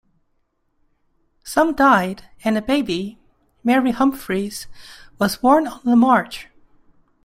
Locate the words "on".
5.67-5.79